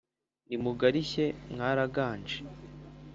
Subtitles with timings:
[0.47, 2.37] nimugarishye mwaraganje